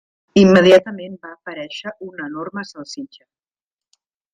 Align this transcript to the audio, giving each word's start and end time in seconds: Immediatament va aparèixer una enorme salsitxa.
Immediatament 0.43 1.19
va 1.27 1.31
aparèixer 1.35 1.95
una 2.11 2.29
enorme 2.33 2.67
salsitxa. 2.75 3.33